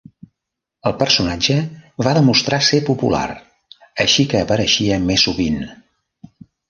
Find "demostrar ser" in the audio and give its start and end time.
2.19-2.79